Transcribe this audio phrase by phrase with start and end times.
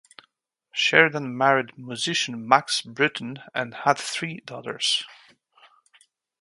[0.71, 5.05] Sheridan married musician Max Brittain and had three daughters.